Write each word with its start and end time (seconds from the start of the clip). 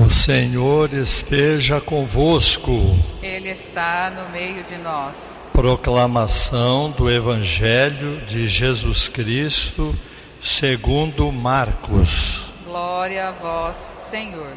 O 0.00 0.08
Senhor 0.08 0.92
esteja 0.94 1.80
convosco. 1.80 2.96
Ele 3.20 3.50
está 3.50 4.08
no 4.10 4.30
meio 4.30 4.62
de 4.62 4.78
nós. 4.78 5.16
Proclamação 5.52 6.92
do 6.92 7.10
Evangelho 7.10 8.24
de 8.24 8.46
Jesus 8.46 9.08
Cristo, 9.08 9.98
segundo 10.40 11.32
Marcos. 11.32 12.48
Glória 12.64 13.26
a 13.26 13.32
vós, 13.32 13.76
Senhor. 14.08 14.52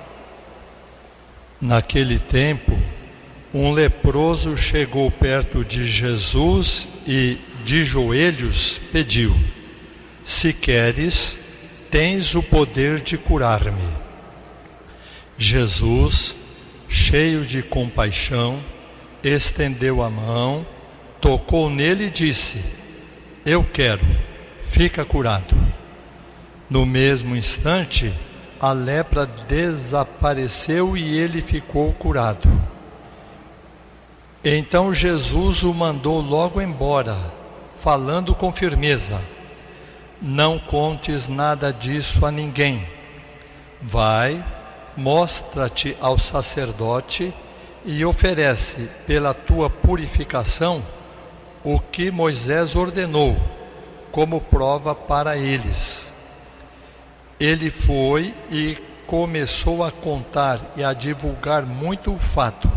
Naquele 1.60 2.20
tempo, 2.20 2.78
um 3.52 3.72
leproso 3.72 4.56
chegou 4.56 5.10
perto 5.10 5.66
de 5.66 5.88
Jesus 5.88 6.88
e, 7.08 7.40
de 7.66 7.84
joelhos, 7.84 8.80
pediu: 8.92 9.36
Se 10.24 10.54
queres, 10.54 11.36
tens 11.90 12.36
o 12.36 12.44
poder 12.44 13.02
de 13.02 13.18
curar-me. 13.18 14.11
Jesus, 15.42 16.36
cheio 16.88 17.44
de 17.44 17.64
compaixão, 17.64 18.60
estendeu 19.24 20.04
a 20.04 20.08
mão, 20.08 20.64
tocou 21.20 21.68
nele 21.68 22.06
e 22.06 22.12
disse: 22.12 22.64
Eu 23.44 23.64
quero, 23.64 24.06
fica 24.68 25.04
curado. 25.04 25.56
No 26.70 26.86
mesmo 26.86 27.36
instante, 27.36 28.14
a 28.60 28.72
lepra 28.72 29.26
desapareceu 29.26 30.96
e 30.96 31.18
ele 31.18 31.42
ficou 31.42 31.92
curado. 31.94 32.48
Então 34.44 34.94
Jesus 34.94 35.64
o 35.64 35.74
mandou 35.74 36.22
logo 36.22 36.62
embora, 36.62 37.18
falando 37.80 38.36
com 38.36 38.54
firmeza: 38.54 39.20
Não 40.22 40.60
contes 40.60 41.28
nada 41.28 41.74
disso 41.74 42.24
a 42.24 42.32
ninguém. 42.32 42.88
Vai, 43.82 44.46
mostra-te 44.96 45.96
ao 46.00 46.18
sacerdote 46.18 47.34
e 47.86 48.04
oferece 48.06 48.90
pela 49.08 49.34
tua 49.34 49.70
purificação 49.70 50.84
o 51.64 51.80
que 51.80 52.12
Moisés 52.12 52.76
ordenou, 52.76 53.38
como 54.12 54.42
prova 54.42 54.94
para 54.94 55.38
eles. 55.38 56.12
Ele 57.40 57.72
foi 57.72 58.34
e 58.52 58.78
começou 59.08 59.84
a 59.84 59.92
contar 59.92 60.60
e 60.76 60.84
a 60.84 60.94
divulgar 60.94 61.66
muito 61.66 62.14
o 62.14 62.20
fato. 62.20 62.70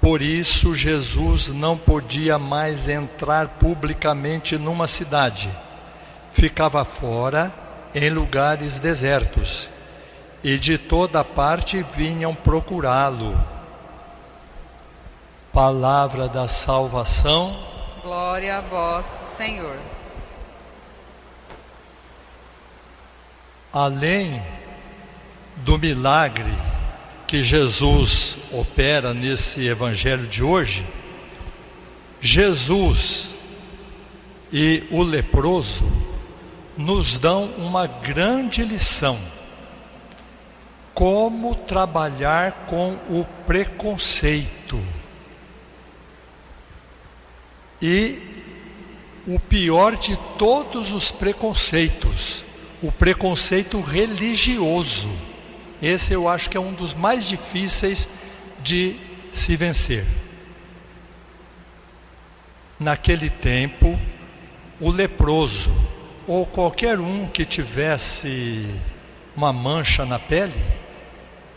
Por 0.00 0.20
isso, 0.20 0.74
Jesus 0.74 1.48
não 1.48 1.78
podia 1.78 2.38
mais 2.38 2.88
entrar 2.88 3.48
publicamente 3.48 4.58
numa 4.58 4.88
cidade. 4.88 5.48
Ficava 6.32 6.84
fora, 6.84 7.52
em 7.94 8.10
lugares 8.10 8.78
desertos 8.78 9.71
e 10.42 10.58
de 10.58 10.76
toda 10.76 11.22
parte 11.22 11.84
vinham 11.94 12.34
procurá-lo. 12.34 13.38
Palavra 15.52 16.28
da 16.28 16.48
salvação. 16.48 17.56
Glória 18.02 18.58
a 18.58 18.60
vós, 18.60 19.06
Senhor. 19.24 19.76
Além 23.72 24.42
do 25.56 25.78
milagre 25.78 26.52
que 27.26 27.42
Jesus 27.42 28.36
opera 28.50 29.14
nesse 29.14 29.66
evangelho 29.66 30.26
de 30.26 30.42
hoje, 30.42 30.86
Jesus 32.20 33.30
e 34.52 34.84
o 34.90 35.02
leproso 35.02 35.84
nos 36.76 37.16
dão 37.16 37.44
uma 37.56 37.86
grande 37.86 38.64
lição 38.64 39.18
como 40.94 41.54
trabalhar 41.54 42.66
com 42.66 42.94
o 43.08 43.26
preconceito. 43.46 44.80
E 47.80 48.20
o 49.26 49.38
pior 49.38 49.96
de 49.96 50.16
todos 50.38 50.92
os 50.92 51.10
preconceitos, 51.10 52.44
o 52.82 52.90
preconceito 52.90 53.80
religioso. 53.80 55.10
Esse 55.80 56.12
eu 56.12 56.28
acho 56.28 56.48
que 56.48 56.56
é 56.56 56.60
um 56.60 56.72
dos 56.72 56.94
mais 56.94 57.26
difíceis 57.26 58.08
de 58.62 58.96
se 59.32 59.56
vencer. 59.56 60.04
Naquele 62.78 63.30
tempo, 63.30 63.98
o 64.80 64.90
leproso, 64.90 65.72
ou 66.26 66.46
qualquer 66.46 67.00
um 67.00 67.26
que 67.26 67.44
tivesse 67.44 68.66
uma 69.36 69.52
mancha 69.52 70.04
na 70.04 70.18
pele, 70.18 70.54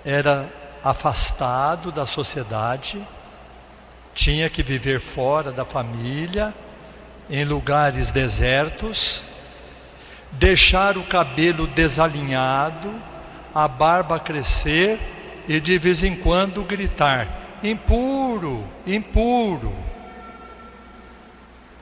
era 0.05 0.47
afastado 0.83 1.91
da 1.91 2.05
sociedade, 2.05 3.01
tinha 4.13 4.49
que 4.49 4.61
viver 4.61 4.99
fora 4.99 5.51
da 5.51 5.65
família, 5.65 6.53
em 7.29 7.43
lugares 7.43 8.11
desertos, 8.11 9.25
deixar 10.31 10.95
o 10.95 11.03
cabelo 11.03 11.65
desalinhado, 11.65 12.93
a 13.53 13.67
barba 13.67 14.19
crescer 14.19 14.99
e 15.47 15.59
de 15.59 15.79
vez 15.79 16.03
em 16.03 16.15
quando 16.15 16.63
gritar: 16.63 17.27
impuro, 17.63 18.63
impuro. 18.85 19.73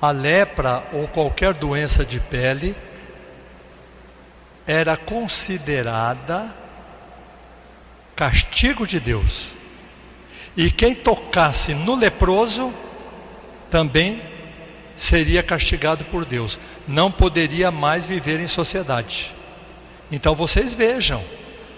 A 0.02 0.12
lepra 0.12 0.84
ou 0.94 1.08
qualquer 1.08 1.54
doença 1.54 2.06
de 2.06 2.20
pele 2.20 2.76
era 4.66 4.96
considerada 4.96 6.63
castigo 8.16 8.86
de 8.86 9.00
Deus. 9.00 9.54
E 10.56 10.70
quem 10.70 10.94
tocasse 10.94 11.74
no 11.74 11.96
leproso 11.96 12.72
também 13.70 14.22
seria 14.96 15.42
castigado 15.42 16.06
por 16.06 16.26
Deus, 16.26 16.60
não 16.88 17.12
poderia 17.12 17.72
mais 17.72 18.06
viver 18.06 18.40
em 18.40 18.48
sociedade. 18.48 19.34
Então 20.12 20.36
vocês 20.36 20.74
vejam, 20.74 21.24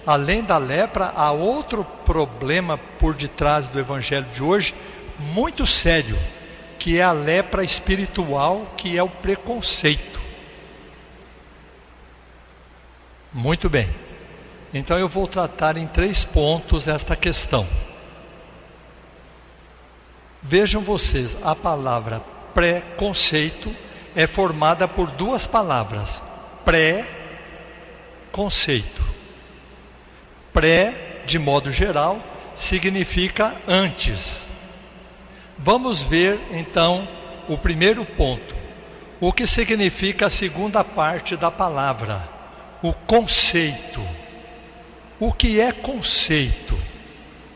além 0.06 0.44
da 0.44 0.57
lepra, 0.57 1.13
há 1.16 1.31
outro 1.31 1.85
problema 2.06 2.78
por 2.78 3.13
detrás 3.13 3.67
do 3.67 3.79
evangelho 3.79 4.25
de 4.34 4.44
hoje, 4.44 4.75
muito 5.17 5.66
sério, 5.66 6.19
que 6.78 7.00
é 7.00 7.03
a 7.03 7.13
lepra 7.13 7.63
espiritual, 7.63 8.73
que 8.78 8.97
é 8.97 9.02
o 9.02 9.09
preconceito. 9.09 10.19
Muito 13.34 13.69
bem. 13.69 14.05
Então 14.74 14.98
eu 14.98 15.08
vou 15.08 15.28
tratar 15.28 15.78
em 15.78 15.88
três 15.88 16.26
pontos 16.26 16.88
esta 16.88 17.16
questão. 17.16 17.68
Vejam 20.42 20.81
vocês, 20.81 21.38
a 21.44 21.56
palavra 21.56 22.22
pré-conceito 22.56 23.76
é 24.16 24.26
formada 24.26 24.88
por 24.88 25.12
duas 25.12 25.46
palavras: 25.46 26.22
pré-conceito. 26.64 27.06
Pré, 30.53 31.22
de 31.26 31.38
modo 31.38 31.72
geral, 31.72 32.20
significa 32.56 33.53
antes. 33.68 34.46
Vamos 35.58 36.02
ver 36.02 36.40
então 36.52 37.08
o 37.50 37.58
primeiro 37.58 38.06
ponto. 38.06 38.56
O 39.20 39.34
que 39.34 39.46
significa 39.46 40.28
a 40.28 40.30
segunda 40.30 40.84
parte 40.84 41.36
da 41.36 41.52
palavra? 41.52 42.30
O 42.82 42.94
conceito. 42.94 44.02
O 45.20 45.31
que 45.31 45.59
é 45.59 45.72
conceito? 45.72 46.78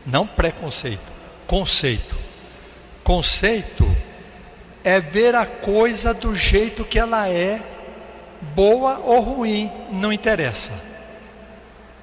Não 0.06 0.26
preconceito, 0.26 1.12
conceito. 1.46 2.16
Conceito 3.04 3.86
é 4.82 5.00
ver 5.00 5.34
a 5.34 5.44
coisa 5.44 6.14
do 6.14 6.34
jeito 6.34 6.84
que 6.84 6.98
ela 6.98 7.28
é, 7.28 7.60
boa 8.54 8.98
ou 8.98 9.20
ruim, 9.20 9.70
não 9.90 10.12
interessa. 10.12 10.72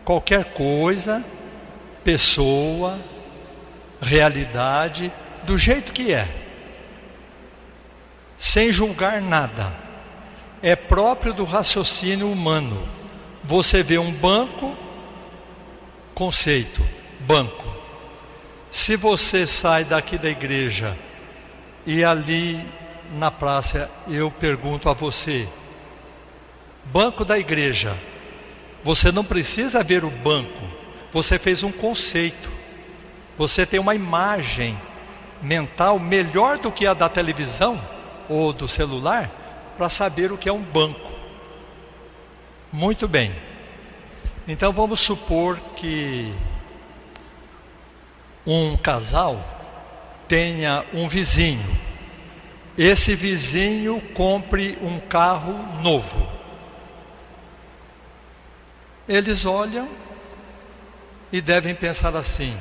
Qualquer 0.05 0.45
coisa, 0.45 1.25
pessoa, 2.03 2.99
realidade, 3.99 5.11
do 5.43 5.57
jeito 5.57 5.91
que 5.91 6.13
é, 6.13 6.27
sem 8.37 8.71
julgar 8.71 9.21
nada, 9.21 9.73
é 10.61 10.75
próprio 10.75 11.33
do 11.33 11.43
raciocínio 11.43 12.31
humano. 12.31 12.87
Você 13.43 13.81
vê 13.81 13.97
um 13.97 14.11
banco, 14.11 14.75
Conceito: 16.17 16.83
banco. 17.19 17.63
Se 18.71 18.95
você 18.95 19.45
sai 19.45 19.83
daqui 19.83 20.17
da 20.17 20.27
igreja 20.27 20.97
e 21.85 22.03
ali 22.03 22.59
na 23.19 23.29
praça 23.29 23.87
eu 24.07 24.31
pergunto 24.31 24.89
a 24.89 24.93
você, 24.93 25.47
banco 26.85 27.23
da 27.23 27.37
igreja, 27.37 27.95
você 28.83 29.11
não 29.11 29.23
precisa 29.23 29.83
ver 29.83 30.03
o 30.03 30.09
banco, 30.09 30.59
você 31.13 31.37
fez 31.37 31.61
um 31.61 31.71
conceito, 31.71 32.49
você 33.37 33.63
tem 33.63 33.79
uma 33.79 33.93
imagem 33.93 34.75
mental 35.39 35.99
melhor 35.99 36.57
do 36.57 36.71
que 36.71 36.87
a 36.87 36.95
da 36.95 37.07
televisão 37.07 37.79
ou 38.27 38.51
do 38.51 38.67
celular 38.67 39.29
para 39.77 39.87
saber 39.87 40.31
o 40.31 40.37
que 40.37 40.49
é 40.49 40.53
um 40.53 40.63
banco. 40.63 41.11
Muito 42.73 43.07
bem. 43.07 43.31
Então 44.47 44.71
vamos 44.71 45.01
supor 45.01 45.59
que 45.75 46.33
um 48.45 48.77
casal 48.77 49.43
tenha 50.25 50.85
um 50.93 51.09
vizinho. 51.09 51.65
Esse 52.77 53.13
vizinho 53.13 53.99
compre 54.13 54.77
um 54.81 55.01
carro 55.01 55.53
novo. 55.81 56.25
Eles 59.09 59.45
olham 59.45 59.89
e 61.29 61.41
devem 61.41 61.75
pensar 61.75 62.15
assim: 62.15 62.57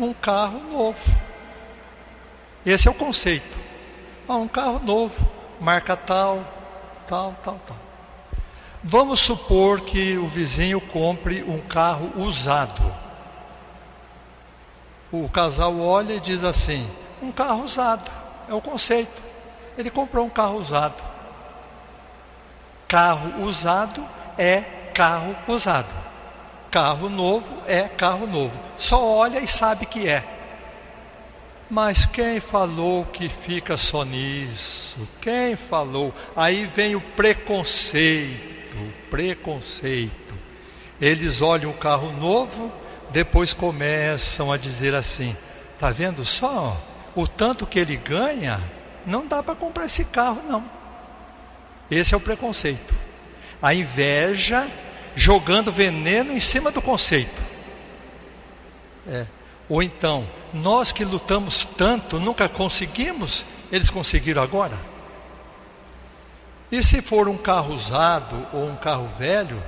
um 0.00 0.14
carro 0.14 0.60
novo. 0.70 1.20
Esse 2.64 2.88
é 2.88 2.90
o 2.90 2.94
conceito. 2.94 3.56
Ah, 4.26 4.36
um 4.36 4.48
carro 4.48 4.78
novo, 4.78 5.28
marca 5.60 5.94
tal, 5.96 6.44
tal, 7.06 7.36
tal, 7.44 7.60
tal. 7.66 7.85
Vamos 8.82 9.20
supor 9.20 9.80
que 9.80 10.16
o 10.16 10.26
vizinho 10.26 10.80
compre 10.80 11.42
um 11.42 11.60
carro 11.60 12.12
usado. 12.16 12.82
O 15.10 15.28
casal 15.28 15.78
olha 15.80 16.14
e 16.14 16.20
diz 16.20 16.44
assim: 16.44 16.88
um 17.22 17.32
carro 17.32 17.64
usado, 17.64 18.10
é 18.48 18.54
o 18.54 18.60
conceito. 18.60 19.22
Ele 19.76 19.90
comprou 19.90 20.26
um 20.26 20.30
carro 20.30 20.58
usado. 20.58 21.02
Carro 22.88 23.42
usado 23.42 24.04
é 24.38 24.60
carro 24.94 25.36
usado. 25.48 25.92
Carro 26.70 27.08
novo 27.08 27.62
é 27.66 27.82
carro 27.82 28.26
novo. 28.26 28.58
Só 28.78 29.02
olha 29.04 29.40
e 29.40 29.48
sabe 29.48 29.86
que 29.86 30.08
é. 30.08 30.24
Mas 31.68 32.06
quem 32.06 32.38
falou 32.38 33.04
que 33.06 33.28
fica 33.28 33.76
só 33.76 34.04
nisso? 34.04 34.96
Quem 35.20 35.56
falou? 35.56 36.14
Aí 36.34 36.64
vem 36.64 36.94
o 36.94 37.00
preconceito, 37.00 38.55
preconceito. 39.10 40.34
Eles 41.00 41.40
olham 41.42 41.70
o 41.70 41.74
carro 41.74 42.12
novo, 42.12 42.72
depois 43.10 43.52
começam 43.52 44.50
a 44.50 44.56
dizer 44.56 44.94
assim: 44.94 45.36
tá 45.78 45.90
vendo 45.90 46.24
só? 46.24 46.80
O 47.14 47.26
tanto 47.26 47.66
que 47.66 47.78
ele 47.78 47.96
ganha, 47.96 48.60
não 49.06 49.26
dá 49.26 49.42
para 49.42 49.54
comprar 49.54 49.86
esse 49.86 50.04
carro, 50.04 50.42
não. 50.48 50.64
Esse 51.90 52.14
é 52.14 52.16
o 52.16 52.20
preconceito. 52.20 52.94
A 53.62 53.72
inveja 53.72 54.68
jogando 55.14 55.72
veneno 55.72 56.32
em 56.32 56.40
cima 56.40 56.70
do 56.70 56.82
conceito. 56.82 57.42
É. 59.08 59.26
Ou 59.68 59.82
então, 59.82 60.28
nós 60.52 60.92
que 60.92 61.04
lutamos 61.04 61.64
tanto, 61.76 62.20
nunca 62.20 62.48
conseguimos, 62.48 63.46
eles 63.72 63.90
conseguiram 63.90 64.42
agora? 64.42 64.78
E 66.70 66.82
se 66.82 67.00
for 67.00 67.28
um 67.28 67.36
carro 67.36 67.74
usado 67.74 68.46
ou 68.52 68.66
um 68.66 68.76
carro 68.76 69.06
velho, 69.18 69.62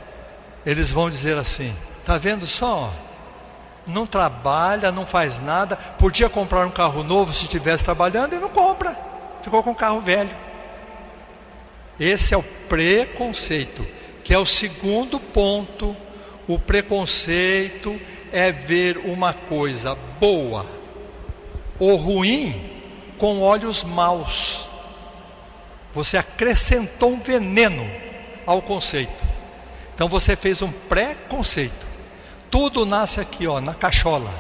eles 0.67 0.91
vão 0.91 1.09
dizer 1.09 1.37
assim: 1.37 1.75
está 2.01 2.19
vendo 2.19 2.47
só? 2.47 2.93
Não 3.87 4.07
trabalha, 4.07 4.93
não 4.93 5.07
faz 5.07 5.41
nada, 5.43 5.77
podia 5.77 6.29
comprar 6.29 6.67
um 6.67 6.71
carro 6.71 7.03
novo 7.03 7.33
se 7.33 7.45
estivesse 7.45 7.83
trabalhando 7.85 8.35
e 8.35 8.39
não 8.39 8.51
compra, 8.51 8.99
ficou 9.43 9.63
com 9.63 9.71
um 9.71 9.75
carro 9.75 10.01
velho. 10.01 10.37
Esse 11.99 12.35
é 12.35 12.37
o 12.37 12.43
preconceito, 12.43 13.87
que 14.23 14.35
é 14.35 14.39
o 14.39 14.47
segundo 14.47 15.19
ponto. 15.19 15.97
O 16.47 16.59
preconceito 16.59 18.01
é 18.33 18.53
ver 18.53 18.99
uma 18.99 19.33
coisa 19.33 19.97
boa 20.21 20.65
ou 21.79 21.97
ruim 21.97 22.71
com 23.19 23.41
olhos 23.41 23.85
maus. 23.85 24.68
Você 25.99 26.17
acrescentou 26.17 27.11
um 27.11 27.19
veneno 27.19 27.85
ao 28.47 28.63
conceito. 28.63 29.21
Então 29.93 30.09
você 30.09 30.37
fez 30.37 30.63
um 30.63 30.71
pré-conceito. 30.71 31.85
Tudo 32.49 32.87
nasce 32.87 33.19
aqui, 33.19 33.49
ó, 33.49 33.61
na 33.61 33.75
cachola. 33.75 34.33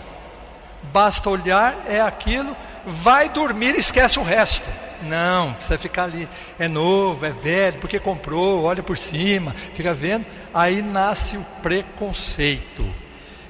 Basta 0.92 1.28
olhar, 1.28 1.84
é 1.88 2.00
aquilo, 2.00 2.56
vai 2.86 3.28
dormir 3.28 3.74
e 3.74 3.80
esquece 3.80 4.20
o 4.20 4.22
resto. 4.22 4.68
Não, 5.02 5.54
precisa 5.54 5.76
ficar 5.76 6.04
ali. 6.04 6.28
É 6.60 6.68
novo, 6.68 7.26
é 7.26 7.32
velho, 7.32 7.80
porque 7.80 7.98
comprou, 7.98 8.62
olha 8.62 8.84
por 8.84 8.96
cima, 8.96 9.52
fica 9.74 9.92
vendo. 9.92 10.26
Aí 10.54 10.80
nasce 10.80 11.36
o 11.36 11.44
preconceito. 11.60 12.88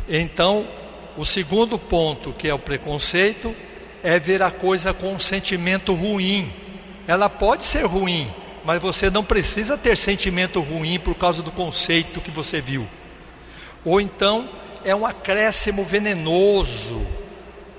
Então, 0.08 0.66
o 1.14 1.26
segundo 1.26 1.78
ponto, 1.78 2.32
que 2.32 2.48
é 2.48 2.54
o 2.54 2.58
preconceito, 2.58 3.54
é 4.02 4.18
ver 4.18 4.42
a 4.42 4.50
coisa 4.50 4.94
com 4.94 5.12
um 5.12 5.20
sentimento 5.20 5.92
ruim. 5.92 6.67
Ela 7.08 7.28
pode 7.28 7.64
ser 7.64 7.84
ruim, 7.84 8.30
mas 8.64 8.80
você 8.80 9.10
não 9.10 9.24
precisa 9.24 9.76
ter 9.76 9.96
sentimento 9.96 10.60
ruim 10.60 11.00
por 11.00 11.16
causa 11.16 11.42
do 11.42 11.50
conceito 11.50 12.20
que 12.20 12.30
você 12.30 12.60
viu. 12.60 12.86
Ou 13.84 14.00
então, 14.00 14.48
é 14.84 14.94
um 14.94 15.04
acréscimo 15.04 15.82
venenoso, 15.82 17.04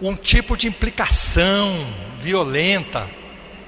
um 0.02 0.16
tipo 0.16 0.58
de 0.58 0.68
implicação 0.68 1.88
violenta. 2.20 3.10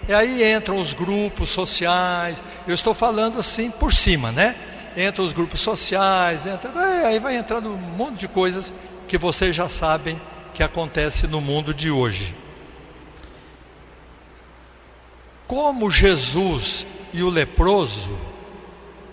E 0.10 0.14
aí 0.14 0.44
entram 0.54 0.78
os 0.82 0.94
grupos 0.94 1.50
sociais. 1.52 2.44
Eu 2.68 2.74
estou 2.74 2.94
falando 2.94 3.40
assim 3.40 3.72
por 3.72 3.94
cima, 3.94 4.34
né? 4.34 4.56
entra 4.96 5.22
os 5.22 5.32
grupos 5.32 5.62
sociais, 5.62 6.46
entra, 6.46 6.70
é, 6.72 7.08
aí 7.08 7.20
vai 7.20 7.36
entrando 7.36 7.70
um 7.70 7.78
monte 7.78 8.20
de 8.20 8.28
coisas 8.28 8.74
que 9.08 9.18
vocês 9.18 9.56
já 9.56 9.70
sabem 9.70 10.20
que 10.54 10.64
acontece 10.64 11.28
no 11.28 11.40
mundo 11.40 11.74
de 11.74 11.90
hoje. 11.90 12.36
Como 15.52 15.92
Jesus 15.92 16.86
e 17.12 17.22
o 17.22 17.30
leproso 17.30 18.18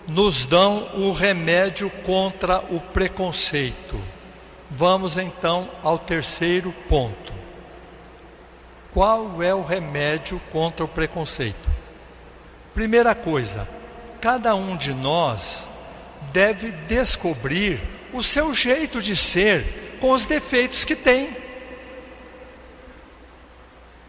nos 0.06 0.46
dão 0.46 0.88
o 0.94 1.10
remédio 1.10 1.90
contra 2.06 2.60
o 2.60 2.78
preconceito. 2.78 4.00
Vamos 4.70 5.16
então 5.16 5.68
ao 5.82 5.98
terceiro 5.98 6.72
ponto. 6.88 7.32
Qual 8.94 9.42
é 9.42 9.52
o 9.52 9.64
remédio 9.64 10.40
contra 10.52 10.84
o 10.84 10.88
preconceito? 10.88 11.68
Primeira 12.72 13.16
coisa, 13.16 13.66
cada 14.20 14.54
um 14.54 14.76
de 14.76 14.94
nós 14.94 15.66
deve 16.32 16.70
descobrir 16.70 17.80
o 18.12 18.22
seu 18.22 18.54
jeito 18.54 19.02
de 19.02 19.16
ser 19.16 19.98
com 20.00 20.12
os 20.12 20.24
defeitos 20.24 20.84
que 20.84 20.94
tem. 20.94 21.47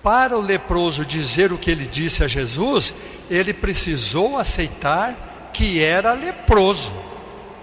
Para 0.09 0.35
o 0.35 0.41
leproso 0.41 1.05
dizer 1.05 1.53
o 1.53 1.57
que 1.59 1.69
ele 1.69 1.85
disse 1.85 2.23
a 2.23 2.27
Jesus, 2.27 2.95
ele 3.29 3.53
precisou 3.53 4.39
aceitar 4.39 5.51
que 5.53 5.83
era 5.83 6.13
leproso. 6.13 6.91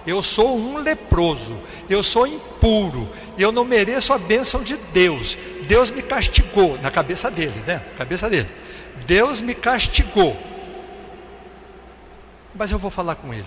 Eu 0.07 0.23
sou 0.23 0.57
um 0.57 0.79
leproso, 0.79 1.59
eu 1.91 2.05
sou 2.05 2.25
impuro, 2.25 3.11
eu 3.37 3.51
não 3.51 3.65
mereço 3.65 4.13
a 4.13 4.19
bênção 4.19 4.63
de 4.63 4.77
Deus. 4.77 5.37
Deus 5.67 5.91
me 5.91 6.01
castigou, 6.01 6.79
na 6.81 6.89
cabeça 6.89 7.29
dele, 7.29 7.61
né? 7.67 7.83
Cabeça 7.99 8.31
dele. 8.31 8.49
Deus 9.05 9.41
me 9.41 9.53
castigou. 9.53 10.37
Mas 12.55 12.71
eu 12.71 12.79
vou 12.79 12.93
falar 12.93 13.17
com 13.17 13.35
ele. 13.35 13.45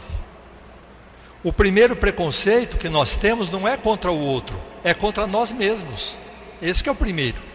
O 1.41 1.53
primeiro 1.53 1.96
preconceito 1.96 2.75
que 2.75 2.89
nós 2.89 3.15
temos 3.15 3.50
não 3.50 3.65
é 3.65 3.77
contra 3.77 4.12
o 4.12 4.20
outro, 4.20 4.60
é 4.84 4.94
contra 4.94 5.25
nós 5.25 5.53
mesmos. 5.53 6.18
Esse 6.62 6.89
é 6.89 6.91
o 6.91 6.96
primeiro. 6.96 7.48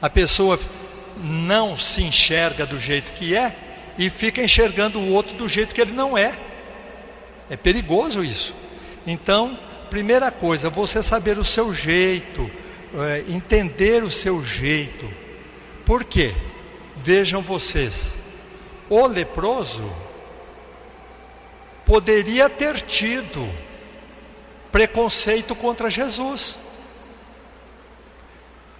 A 0.00 0.08
pessoa 0.08 0.58
não 1.16 1.78
se 1.78 2.02
enxerga 2.02 2.66
do 2.66 2.78
jeito 2.78 3.12
que 3.12 3.34
é 3.34 3.54
e 3.98 4.10
fica 4.10 4.42
enxergando 4.42 4.98
o 4.98 5.12
outro 5.12 5.34
do 5.36 5.48
jeito 5.48 5.74
que 5.74 5.80
ele 5.80 5.92
não 5.92 6.16
é. 6.16 6.38
É 7.48 7.56
perigoso 7.56 8.22
isso. 8.22 8.54
Então, 9.06 9.58
primeira 9.88 10.30
coisa, 10.30 10.68
você 10.68 11.02
saber 11.02 11.38
o 11.38 11.44
seu 11.44 11.72
jeito, 11.72 12.50
é, 12.94 13.24
entender 13.28 14.02
o 14.02 14.10
seu 14.10 14.42
jeito. 14.44 15.08
Por 15.84 16.04
quê? 16.04 16.34
Vejam 16.96 17.40
vocês, 17.40 18.14
o 18.88 19.06
leproso 19.06 19.92
poderia 21.84 22.48
ter 22.50 22.80
tido 22.80 23.48
preconceito 24.72 25.54
contra 25.54 25.88
Jesus. 25.88 26.58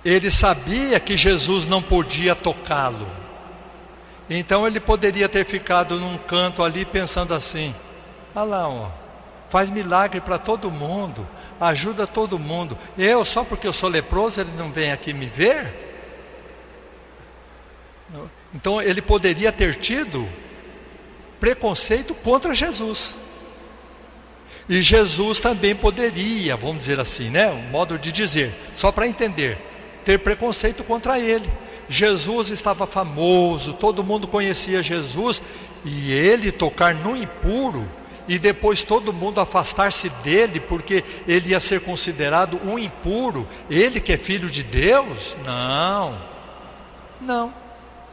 Ele 0.06 0.30
sabia 0.30 1.00
que 1.00 1.16
Jesus 1.16 1.66
não 1.66 1.82
podia 1.82 2.36
tocá-lo. 2.36 3.08
Então 4.30 4.64
ele 4.64 4.78
poderia 4.78 5.28
ter 5.28 5.44
ficado 5.44 5.98
num 5.98 6.16
canto 6.16 6.62
ali 6.62 6.84
pensando 6.84 7.34
assim: 7.34 7.74
olha 8.32 8.44
lá, 8.44 8.68
ó, 8.68 8.88
faz 9.50 9.68
milagre 9.68 10.20
para 10.20 10.38
todo 10.38 10.70
mundo, 10.70 11.26
ajuda 11.60 12.06
todo 12.06 12.38
mundo. 12.38 12.78
Eu, 12.96 13.24
só 13.24 13.42
porque 13.42 13.66
eu 13.66 13.72
sou 13.72 13.88
leproso, 13.88 14.40
ele 14.40 14.52
não 14.56 14.70
vem 14.70 14.92
aqui 14.92 15.12
me 15.12 15.26
ver? 15.26 15.74
Então 18.54 18.80
ele 18.80 19.02
poderia 19.02 19.50
ter 19.50 19.74
tido 19.74 20.28
preconceito 21.40 22.14
contra 22.14 22.54
Jesus. 22.54 23.16
E 24.68 24.80
Jesus 24.82 25.40
também 25.40 25.74
poderia, 25.74 26.56
vamos 26.56 26.78
dizer 26.78 27.00
assim, 27.00 27.28
né? 27.28 27.50
Um 27.50 27.70
modo 27.70 27.98
de 27.98 28.12
dizer, 28.12 28.54
só 28.76 28.92
para 28.92 29.08
entender, 29.08 29.58
ter 30.06 30.20
preconceito 30.20 30.84
contra 30.84 31.18
ele. 31.18 31.50
Jesus 31.88 32.50
estava 32.50 32.86
famoso, 32.86 33.72
todo 33.74 34.04
mundo 34.04 34.28
conhecia 34.28 34.82
Jesus, 34.82 35.42
e 35.84 36.12
ele 36.12 36.52
tocar 36.52 36.94
no 36.94 37.16
impuro, 37.16 37.86
e 38.28 38.38
depois 38.38 38.82
todo 38.82 39.12
mundo 39.12 39.40
afastar-se 39.40 40.08
dele 40.22 40.60
porque 40.60 41.04
ele 41.26 41.50
ia 41.50 41.60
ser 41.60 41.80
considerado 41.80 42.60
um 42.64 42.78
impuro, 42.78 43.46
ele 43.68 44.00
que 44.00 44.12
é 44.12 44.16
filho 44.16 44.48
de 44.48 44.62
Deus? 44.62 45.36
Não, 45.44 46.16
não. 47.20 47.52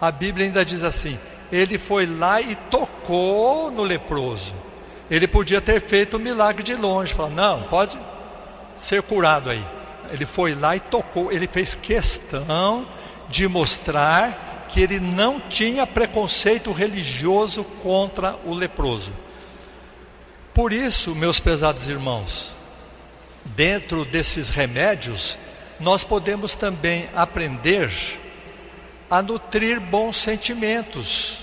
A 0.01 0.11
Bíblia 0.11 0.47
ainda 0.47 0.65
diz 0.65 0.83
assim: 0.83 1.17
ele 1.51 1.77
foi 1.77 2.07
lá 2.07 2.41
e 2.41 2.55
tocou 2.69 3.71
no 3.71 3.83
leproso. 3.83 4.53
Ele 5.09 5.27
podia 5.27 5.61
ter 5.61 5.79
feito 5.79 6.17
o 6.17 6.19
milagre 6.19 6.63
de 6.63 6.75
longe, 6.75 7.13
falar: 7.13 7.29
não, 7.29 7.63
pode 7.63 7.97
ser 8.79 9.01
curado 9.03 9.49
aí. 9.49 9.63
Ele 10.11 10.25
foi 10.25 10.55
lá 10.55 10.75
e 10.75 10.79
tocou, 10.79 11.31
ele 11.31 11.47
fez 11.47 11.75
questão 11.75 12.87
de 13.29 13.47
mostrar 13.47 14.65
que 14.69 14.81
ele 14.81 14.99
não 14.99 15.39
tinha 15.39 15.85
preconceito 15.85 16.71
religioso 16.71 17.63
contra 17.83 18.35
o 18.45 18.53
leproso. 18.53 19.13
Por 20.53 20.73
isso, 20.73 21.15
meus 21.15 21.39
pesados 21.39 21.87
irmãos, 21.87 22.55
dentro 23.45 24.05
desses 24.05 24.49
remédios, 24.49 25.37
nós 25.79 26.03
podemos 26.03 26.55
também 26.55 27.09
aprender 27.15 27.91
a 29.09 29.21
nutrir 29.21 29.79
bons 29.79 30.17
sentimentos. 30.17 31.37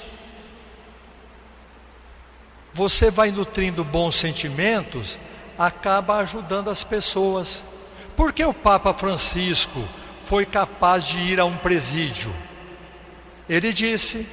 Você 2.72 3.10
vai 3.10 3.30
nutrindo 3.30 3.84
bons 3.84 4.16
sentimentos, 4.16 5.18
acaba 5.58 6.16
ajudando 6.18 6.70
as 6.70 6.82
pessoas. 6.82 7.62
Por 8.20 8.34
que 8.34 8.44
o 8.44 8.52
Papa 8.52 8.92
Francisco 8.92 9.82
foi 10.26 10.44
capaz 10.44 11.06
de 11.06 11.18
ir 11.18 11.40
a 11.40 11.46
um 11.46 11.56
presídio? 11.56 12.30
Ele 13.48 13.72
disse 13.72 14.28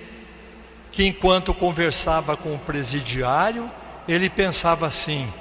que 0.92 1.06
enquanto 1.06 1.54
conversava 1.54 2.36
com 2.36 2.54
o 2.54 2.60
presidiário, 2.60 3.72
ele 4.06 4.30
pensava 4.30 4.86
assim: 4.86 5.32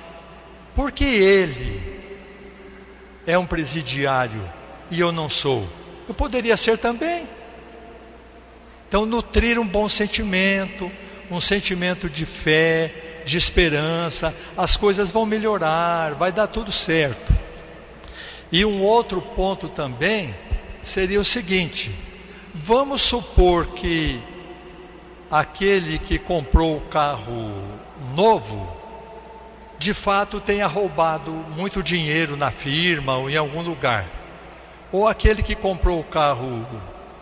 por 0.76 0.92
que 0.92 1.04
ele 1.04 2.00
é 3.26 3.36
um 3.36 3.44
presidiário 3.44 4.48
e 4.92 5.00
eu 5.00 5.10
não 5.10 5.28
sou? 5.28 5.66
Eu 6.08 6.14
poderia 6.14 6.56
ser 6.56 6.78
também. 6.78 7.26
Então, 8.86 9.04
nutrir 9.04 9.58
um 9.58 9.66
bom 9.66 9.88
sentimento, 9.88 10.88
um 11.28 11.40
sentimento 11.40 12.08
de 12.08 12.24
fé, 12.24 13.22
de 13.24 13.36
esperança, 13.36 14.32
as 14.56 14.76
coisas 14.76 15.10
vão 15.10 15.26
melhorar, 15.26 16.14
vai 16.14 16.30
dar 16.30 16.46
tudo 16.46 16.70
certo. 16.70 17.35
E 18.50 18.64
um 18.64 18.82
outro 18.82 19.20
ponto 19.20 19.68
também 19.68 20.34
seria 20.82 21.20
o 21.20 21.24
seguinte: 21.24 21.90
vamos 22.54 23.02
supor 23.02 23.66
que 23.68 24.20
aquele 25.30 25.98
que 25.98 26.18
comprou 26.18 26.76
o 26.76 26.80
carro 26.82 27.62
novo, 28.14 28.74
de 29.78 29.92
fato 29.92 30.40
tenha 30.40 30.66
roubado 30.66 31.30
muito 31.30 31.82
dinheiro 31.82 32.36
na 32.36 32.50
firma 32.50 33.16
ou 33.16 33.28
em 33.28 33.36
algum 33.36 33.62
lugar. 33.62 34.06
Ou 34.92 35.08
aquele 35.08 35.42
que 35.42 35.54
comprou 35.54 36.00
o 36.00 36.04
carro 36.04 36.64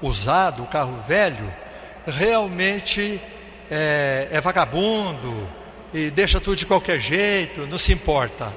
usado, 0.02 0.62
o 0.62 0.66
carro 0.66 1.00
velho, 1.08 1.52
realmente 2.06 3.20
é, 3.70 4.28
é 4.30 4.40
vagabundo 4.40 5.48
e 5.92 6.10
deixa 6.10 6.40
tudo 6.40 6.56
de 6.56 6.66
qualquer 6.66 7.00
jeito, 7.00 7.66
não 7.66 7.78
se 7.78 7.92
importa. 7.92 8.52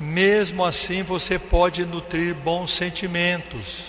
Mesmo 0.00 0.64
assim, 0.64 1.02
você 1.02 1.38
pode 1.38 1.84
nutrir 1.84 2.34
bons 2.34 2.72
sentimentos. 2.72 3.84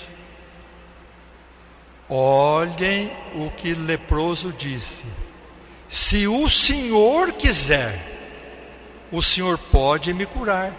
Olhem 2.10 3.12
o 3.36 3.52
que 3.52 3.74
leproso 3.76 4.52
disse. 4.52 5.04
Se 5.88 6.28
o 6.28 6.50
Senhor 6.50 7.32
quiser, 7.34 8.00
o 9.12 9.22
Senhor 9.22 9.58
pode 9.58 10.14
me 10.14 10.26
curar. 10.26 10.74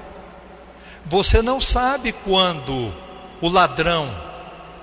Você 1.06 1.40
não 1.40 1.60
sabe 1.60 2.12
quando 2.12 2.92
o 3.40 3.48
ladrão 3.48 4.12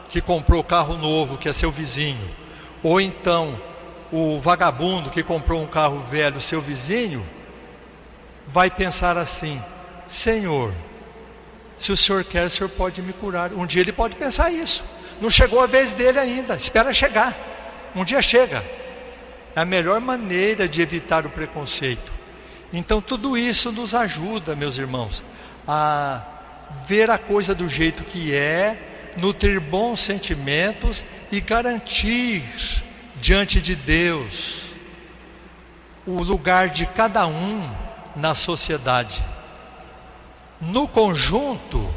que 0.10 0.22
comprou 0.22 0.64
carro 0.64 0.98
novo, 0.98 1.38
que 1.38 1.50
é 1.50 1.54
seu 1.54 1.70
vizinho, 1.70 2.30
ou 2.82 3.00
então 3.00 3.60
o 4.12 4.40
vagabundo 4.40 5.10
que 5.10 5.22
comprou 5.22 5.62
um 5.62 5.68
carro 5.68 6.00
velho, 6.00 6.40
seu 6.40 6.62
vizinho, 6.62 7.26
vai 8.48 8.70
pensar 8.70 9.18
assim: 9.18 9.62
Senhor, 10.08 10.74
se 11.78 11.92
o 11.92 11.98
Senhor 11.98 12.24
quer, 12.24 12.46
o 12.46 12.50
Senhor 12.50 12.70
pode 12.70 13.02
me 13.02 13.14
curar. 13.14 13.54
Um 13.54 13.66
dia 13.66 13.82
ele 13.82 13.92
pode 13.92 14.16
pensar 14.16 14.52
isso. 14.52 14.84
Não 15.22 15.30
chegou 15.30 15.62
a 15.62 15.68
vez 15.68 15.94
dele 15.94 16.20
ainda, 16.20 16.56
espera 16.56 16.94
chegar. 16.94 17.36
Um 17.96 18.04
dia 18.04 18.22
chega. 18.22 18.64
É 19.56 19.60
a 19.60 19.66
melhor 19.66 20.00
maneira 20.00 20.68
de 20.68 20.82
evitar 20.82 21.26
o 21.26 21.30
preconceito. 21.30 22.12
Então, 22.72 23.02
tudo 23.02 23.38
isso 23.38 23.72
nos 23.72 23.94
ajuda, 23.94 24.56
meus 24.56 24.78
irmãos, 24.78 25.24
a 25.68 26.22
ver 26.86 27.10
a 27.10 27.18
coisa 27.18 27.56
do 27.56 27.68
jeito 27.68 28.04
que 28.04 28.34
é, 28.36 29.14
nutrir 29.18 29.60
bons 29.60 30.02
sentimentos 30.02 31.04
e 31.32 31.40
garantir 31.40 32.44
diante 33.16 33.62
de 33.62 33.76
Deus 33.76 34.68
o 36.06 36.22
lugar 36.24 36.70
de 36.70 36.86
cada 36.86 37.26
um 37.26 37.70
na 38.16 38.36
sociedade. 38.36 39.24
No 40.60 40.88
conjunto, 40.88 41.88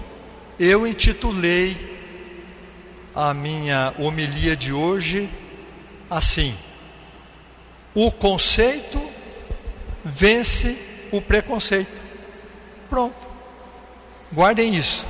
eu 0.58 0.86
intitulei 0.86 1.98
a 3.14 3.32
minha 3.32 3.94
homilia 3.98 4.54
de 4.54 4.72
hoje 4.72 5.30
assim: 6.10 6.54
o 7.94 8.10
conceito 8.10 9.00
vence 10.04 10.78
o 11.10 11.20
preconceito. 11.20 12.00
Pronto. 12.88 13.28
Guardem 14.32 14.74
isso. 14.74 15.06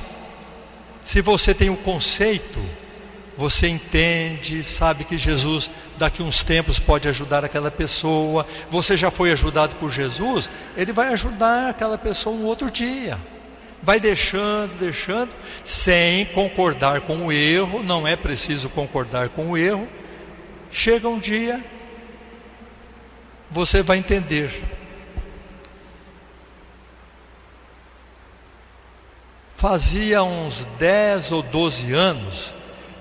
Se 1.03 1.21
você 1.21 1.53
tem 1.53 1.69
o 1.69 1.73
um 1.73 1.77
conceito, 1.77 2.59
você 3.37 3.67
entende, 3.67 4.63
sabe 4.63 5.03
que 5.03 5.17
Jesus 5.17 5.69
daqui 5.97 6.21
uns 6.23 6.43
tempos 6.43 6.79
pode 6.79 7.07
ajudar 7.09 7.43
aquela 7.43 7.71
pessoa, 7.71 8.45
você 8.69 8.95
já 8.95 9.11
foi 9.11 9.31
ajudado 9.31 9.75
por 9.75 9.91
Jesus, 9.91 10.49
ele 10.77 10.91
vai 10.91 11.13
ajudar 11.13 11.69
aquela 11.69 11.97
pessoa 11.97 12.35
um 12.35 12.45
outro 12.45 12.69
dia. 12.69 13.17
Vai 13.83 13.99
deixando, 13.99 14.77
deixando, 14.79 15.31
sem 15.65 16.25
concordar 16.25 17.01
com 17.01 17.25
o 17.25 17.31
erro, 17.31 17.81
não 17.81 18.07
é 18.07 18.15
preciso 18.15 18.69
concordar 18.69 19.29
com 19.29 19.51
o 19.51 19.57
erro. 19.57 19.87
Chega 20.71 21.09
um 21.09 21.19
dia 21.19 21.63
você 23.51 23.83
vai 23.83 23.97
entender. 23.97 24.63
Fazia 29.57 30.23
uns 30.23 30.65
10 30.79 31.33
ou 31.33 31.43
12 31.43 31.93
anos 31.93 32.53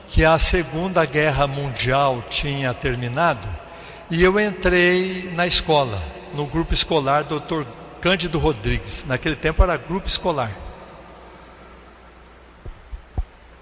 que 0.09 0.25
a 0.25 0.39
Segunda 0.39 1.07
Guerra 1.07 1.47
Mundial 1.47 2.23
tinha 2.29 2.75
terminado 2.75 3.49
e 4.11 4.23
eu 4.23 4.39
entrei 4.41 5.31
na 5.35 5.47
escola, 5.47 6.03
no 6.35 6.45
grupo 6.45 6.75
escolar 6.75 7.23
Dr. 7.23 7.63
Cândido 8.01 8.39
Rodrigues. 8.39 9.05
Naquele 9.07 9.37
tempo 9.37 9.63
era 9.63 9.77
grupo 9.77 10.09
escolar. 10.09 10.51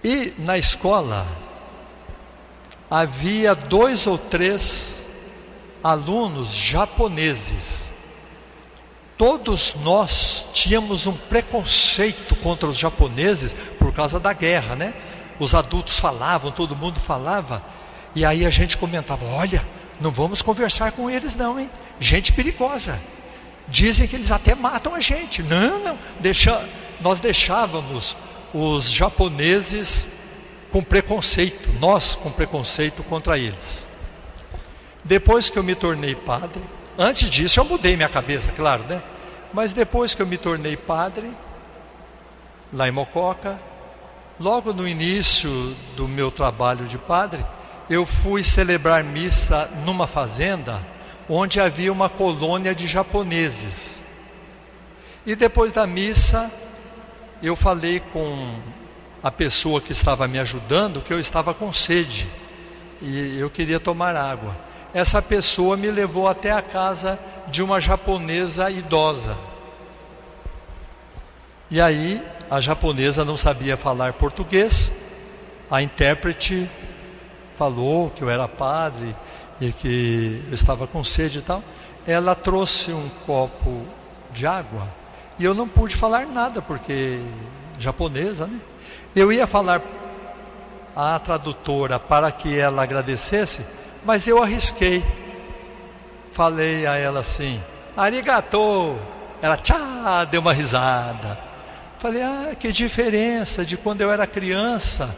E 0.08 0.32
na 0.38 0.56
escola 0.56 1.26
havia 2.90 3.54
dois 3.54 4.06
ou 4.06 4.16
três 4.16 4.98
alunos 5.84 6.54
japoneses. 6.54 7.90
Todos 9.18 9.74
nós 9.82 10.46
tínhamos 10.54 11.06
um 11.06 11.12
preconceito 11.12 12.34
contra 12.36 12.66
os 12.66 12.78
japoneses 12.78 13.54
por 13.78 13.92
causa 13.92 14.18
da 14.18 14.32
guerra, 14.32 14.74
né? 14.74 14.94
Os 15.38 15.54
adultos 15.54 15.98
falavam, 15.98 16.50
todo 16.50 16.74
mundo 16.74 16.98
falava, 16.98 17.62
e 18.14 18.24
aí 18.24 18.46
a 18.46 18.50
gente 18.50 18.78
comentava: 18.78 19.26
olha, 19.26 19.62
não 20.00 20.10
vamos 20.10 20.40
conversar 20.40 20.92
com 20.92 21.10
eles, 21.10 21.36
não, 21.36 21.60
hein? 21.60 21.70
Gente 22.00 22.32
perigosa. 22.32 22.98
Dizem 23.68 24.08
que 24.08 24.16
eles 24.16 24.30
até 24.30 24.54
matam 24.54 24.94
a 24.94 25.00
gente. 25.00 25.42
Não, 25.42 25.78
não. 25.80 25.98
Deixa, 26.18 26.66
nós 26.98 27.20
deixávamos 27.20 28.16
os 28.52 28.90
japoneses 28.90 30.06
com 30.70 30.82
preconceito, 30.82 31.70
nós 31.80 32.14
com 32.14 32.30
preconceito 32.30 33.02
contra 33.02 33.38
eles. 33.38 33.86
Depois 35.04 35.48
que 35.48 35.58
eu 35.58 35.62
me 35.62 35.74
tornei 35.74 36.14
padre, 36.14 36.62
antes 36.98 37.30
disso 37.30 37.60
eu 37.60 37.64
mudei 37.64 37.96
minha 37.96 38.08
cabeça, 38.08 38.52
claro, 38.52 38.82
né? 38.84 39.02
Mas 39.52 39.72
depois 39.72 40.14
que 40.14 40.20
eu 40.20 40.26
me 40.26 40.36
tornei 40.36 40.76
padre, 40.76 41.30
lá 42.72 42.86
em 42.86 42.90
Mococa, 42.90 43.58
logo 44.38 44.72
no 44.72 44.86
início 44.86 45.74
do 45.96 46.06
meu 46.06 46.30
trabalho 46.30 46.86
de 46.86 46.98
padre, 46.98 47.44
eu 47.88 48.04
fui 48.04 48.44
celebrar 48.44 49.02
missa 49.02 49.70
numa 49.84 50.06
fazenda 50.06 50.80
onde 51.28 51.60
havia 51.60 51.92
uma 51.92 52.08
colônia 52.08 52.74
de 52.74 52.86
japoneses. 52.86 54.00
E 55.26 55.34
depois 55.34 55.72
da 55.72 55.86
missa, 55.86 56.50
eu 57.42 57.54
falei 57.54 58.00
com 58.00 58.56
a 59.22 59.30
pessoa 59.30 59.80
que 59.80 59.92
estava 59.92 60.26
me 60.26 60.38
ajudando 60.38 61.00
que 61.00 61.12
eu 61.12 61.20
estava 61.20 61.54
com 61.54 61.72
sede 61.72 62.28
e 63.00 63.38
eu 63.38 63.48
queria 63.48 63.78
tomar 63.78 64.16
água. 64.16 64.56
essa 64.92 65.22
pessoa 65.22 65.76
me 65.76 65.90
levou 65.90 66.26
até 66.26 66.50
a 66.50 66.62
casa 66.62 67.18
de 67.46 67.62
uma 67.62 67.80
japonesa 67.80 68.70
idosa. 68.70 69.36
E 71.70 71.80
aí 71.80 72.22
a 72.50 72.60
japonesa 72.60 73.24
não 73.24 73.36
sabia 73.36 73.76
falar 73.76 74.14
português, 74.14 74.90
a 75.70 75.82
intérprete 75.82 76.68
falou 77.56 78.10
que 78.10 78.22
eu 78.22 78.30
era 78.30 78.48
padre 78.48 79.14
e 79.60 79.70
que 79.72 80.42
eu 80.48 80.54
estava 80.54 80.86
com 80.86 81.04
sede 81.04 81.38
e 81.38 81.42
tal. 81.42 81.62
Ela 82.06 82.34
trouxe 82.34 82.90
um 82.90 83.08
copo 83.26 83.84
de 84.32 84.46
água 84.46 84.97
e 85.38 85.44
eu 85.44 85.54
não 85.54 85.68
pude 85.68 85.94
falar 85.94 86.26
nada 86.26 86.60
porque 86.60 87.20
japonesa, 87.78 88.46
né? 88.46 88.60
Eu 89.14 89.32
ia 89.32 89.46
falar 89.46 89.82
à 90.94 91.18
tradutora 91.18 91.98
para 91.98 92.30
que 92.32 92.58
ela 92.58 92.82
agradecesse, 92.82 93.60
mas 94.04 94.26
eu 94.26 94.42
arrisquei. 94.42 95.04
Falei 96.32 96.86
a 96.86 96.96
ela 96.96 97.20
assim: 97.20 97.62
"Arigato". 97.96 98.96
Ela 99.40 99.56
tchá, 99.56 100.24
deu 100.24 100.40
uma 100.40 100.52
risada. 100.52 101.38
Falei: 101.98 102.22
"Ah, 102.22 102.56
que 102.58 102.72
diferença 102.72 103.64
de 103.64 103.76
quando 103.76 104.00
eu 104.00 104.10
era 104.12 104.26
criança, 104.26 105.14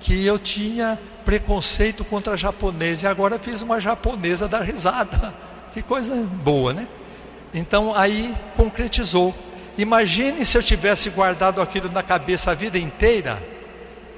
que 0.00 0.24
eu 0.24 0.38
tinha 0.38 0.98
preconceito 1.24 2.04
contra 2.06 2.36
japonês 2.38 3.02
e 3.02 3.06
agora 3.06 3.38
fiz 3.38 3.60
uma 3.60 3.78
japonesa 3.78 4.48
dar 4.48 4.62
risada. 4.62 5.34
Que 5.70 5.82
coisa 5.82 6.14
boa, 6.16 6.72
né? 6.72 6.88
Então 7.52 7.94
aí 7.94 8.34
concretizou. 8.56 9.34
Imagine 9.78 10.44
se 10.44 10.58
eu 10.58 10.62
tivesse 10.62 11.08
guardado 11.08 11.62
aquilo 11.62 11.88
na 11.88 12.02
cabeça 12.02 12.50
a 12.50 12.54
vida 12.54 12.76
inteira, 12.76 13.40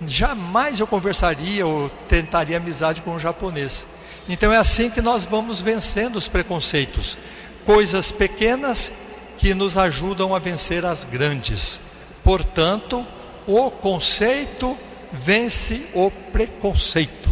jamais 0.07 0.81
eu 0.81 0.87
conversaria 0.87 1.67
ou 1.67 1.90
tentaria 2.09 2.57
amizade 2.57 3.02
com 3.02 3.11
um 3.11 3.21
japonês. 3.21 3.87
Então 4.26 4.50
é 4.50 4.57
assim 4.57 4.88
que 4.88 5.02
nós 5.02 5.25
vamos 5.25 5.61
vencendo 5.61 6.17
os 6.17 6.29
preconceitos. 6.29 7.19
Coisas 7.67 8.11
pequenas 8.11 8.90
que 9.37 9.52
nos 9.52 9.76
ajudam 9.76 10.35
a 10.35 10.38
vencer 10.38 10.87
as 10.87 11.05
grandes. 11.05 11.79
Portanto, 12.25 13.07
o 13.47 13.71
conceito 13.71 14.79
vence 15.12 15.87
o 15.93 16.11
preconceito. 16.33 17.29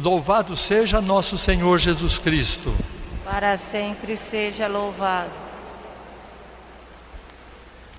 Louvado 0.00 0.56
seja 0.56 1.02
nosso 1.02 1.36
Senhor 1.36 1.78
Jesus 1.78 2.18
Cristo. 2.18 2.74
Para 3.24 3.58
sempre 3.58 4.16
seja 4.16 4.66
louvado. 4.66 5.43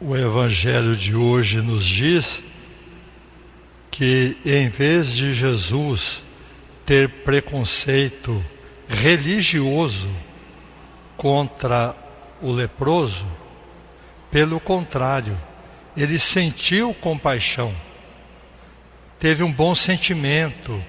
O 0.08 0.16
Evangelho 0.16 0.96
de 0.96 1.16
hoje 1.16 1.64
nos 1.64 1.84
diz 1.84 2.44
que, 3.90 4.38
em 4.46 4.70
vez 4.70 5.16
de 5.16 5.34
Jesus 5.34 6.24
ter 6.86 7.10
preconceito 7.10 8.46
religioso 8.88 10.08
contra 11.18 11.96
o 12.40 12.52
leproso, 12.52 13.26
pelo 14.30 14.60
contrário, 14.60 15.36
ele 15.98 16.20
sentiu 16.20 16.94
compaixão 16.94 17.76
teve 19.20 19.42
um 19.42 19.52
bom 19.52 19.74
sentimento, 19.74 20.80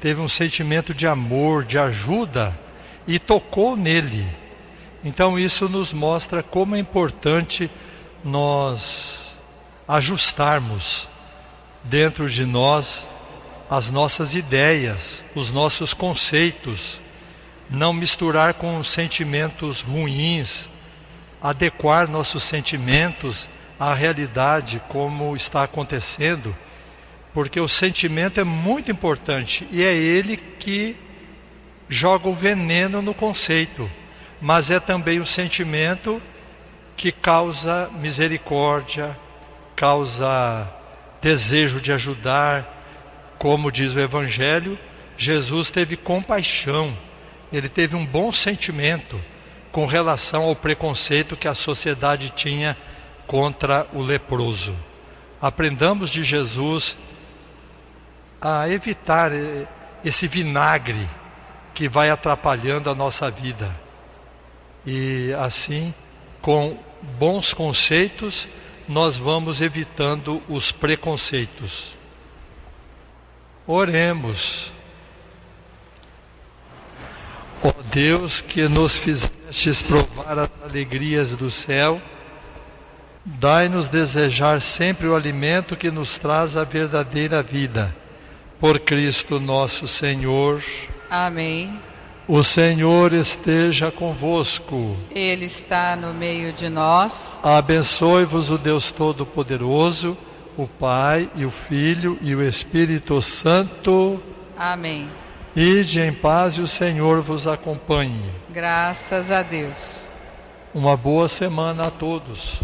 teve 0.00 0.20
um 0.20 0.28
sentimento 0.28 0.94
de 0.94 1.08
amor, 1.08 1.64
de 1.64 1.76
ajuda 1.76 2.56
e 3.04 3.18
tocou 3.18 3.76
nele. 3.76 4.24
Então 5.02 5.36
isso 5.36 5.68
nos 5.68 5.92
mostra 5.92 6.40
como 6.40 6.76
é 6.76 6.78
importante 6.78 7.68
nós 8.24 9.34
ajustarmos 9.86 11.08
dentro 11.84 12.28
de 12.28 12.44
nós 12.44 13.08
as 13.68 13.90
nossas 13.90 14.34
ideias, 14.34 15.24
os 15.34 15.50
nossos 15.50 15.94
conceitos, 15.94 17.00
não 17.68 17.92
misturar 17.92 18.54
com 18.54 18.82
sentimentos 18.82 19.80
ruins, 19.80 20.68
adequar 21.40 22.08
nossos 22.08 22.42
sentimentos 22.42 23.48
à 23.78 23.94
realidade 23.94 24.82
como 24.88 25.36
está 25.36 25.62
acontecendo 25.62 26.54
porque 27.32 27.60
o 27.60 27.68
sentimento 27.68 28.40
é 28.40 28.44
muito 28.44 28.90
importante 28.90 29.66
e 29.70 29.84
é 29.84 29.94
ele 29.94 30.36
que 30.36 30.96
joga 31.88 32.28
o 32.28 32.34
veneno 32.34 33.00
no 33.00 33.14
conceito, 33.14 33.90
mas 34.40 34.70
é 34.70 34.80
também 34.80 35.20
o 35.20 35.26
sentimento 35.26 36.20
que 37.00 37.10
causa 37.10 37.90
misericórdia, 37.98 39.16
causa 39.74 40.70
desejo 41.22 41.80
de 41.80 41.94
ajudar, 41.94 42.84
como 43.38 43.72
diz 43.72 43.94
o 43.94 43.98
Evangelho, 43.98 44.78
Jesus 45.16 45.70
teve 45.70 45.96
compaixão, 45.96 46.94
ele 47.50 47.70
teve 47.70 47.96
um 47.96 48.04
bom 48.04 48.30
sentimento 48.30 49.18
com 49.72 49.86
relação 49.86 50.42
ao 50.42 50.54
preconceito 50.54 51.38
que 51.38 51.48
a 51.48 51.54
sociedade 51.54 52.34
tinha 52.36 52.76
contra 53.26 53.86
o 53.94 54.02
leproso. 54.02 54.76
Aprendamos 55.40 56.10
de 56.10 56.22
Jesus 56.22 56.98
a 58.42 58.68
evitar 58.68 59.30
esse 60.04 60.28
vinagre 60.28 61.08
que 61.72 61.88
vai 61.88 62.10
atrapalhando 62.10 62.90
a 62.90 62.94
nossa 62.94 63.30
vida. 63.30 63.74
E 64.84 65.34
assim, 65.38 65.94
com 66.42 66.89
bons 67.18 67.52
conceitos, 67.52 68.48
nós 68.88 69.16
vamos 69.16 69.60
evitando 69.60 70.42
os 70.48 70.72
preconceitos. 70.72 71.96
Oremos. 73.66 74.72
Ó 77.62 77.68
oh 77.68 77.82
Deus, 77.92 78.40
que 78.40 78.68
nos 78.68 78.96
fizestes 78.96 79.82
provar 79.82 80.38
as 80.38 80.50
alegrias 80.64 81.36
do 81.36 81.50
céu, 81.50 82.00
dai-nos 83.24 83.88
desejar 83.88 84.60
sempre 84.60 85.06
o 85.06 85.14
alimento 85.14 85.76
que 85.76 85.90
nos 85.90 86.16
traz 86.16 86.56
a 86.56 86.64
verdadeira 86.64 87.42
vida 87.42 87.94
por 88.58 88.80
Cristo 88.80 89.38
nosso 89.38 89.86
Senhor. 89.86 90.62
Amém. 91.08 91.78
O 92.32 92.44
Senhor 92.44 93.12
esteja 93.12 93.90
convosco. 93.90 94.96
Ele 95.10 95.46
está 95.46 95.96
no 95.96 96.14
meio 96.14 96.52
de 96.52 96.68
nós. 96.68 97.36
Abençoe-vos 97.42 98.52
o 98.52 98.56
Deus 98.56 98.92
Todo-Poderoso, 98.92 100.16
o 100.56 100.68
Pai 100.68 101.28
e 101.34 101.44
o 101.44 101.50
Filho 101.50 102.16
e 102.22 102.32
o 102.32 102.40
Espírito 102.40 103.20
Santo. 103.20 104.22
Amém. 104.56 105.10
Ide 105.56 106.02
em 106.02 106.12
paz 106.12 106.54
e 106.54 106.60
o 106.60 106.68
Senhor 106.68 107.20
vos 107.20 107.48
acompanhe. 107.48 108.30
Graças 108.48 109.32
a 109.32 109.42
Deus. 109.42 109.98
Uma 110.72 110.96
boa 110.96 111.28
semana 111.28 111.88
a 111.88 111.90
todos. 111.90 112.60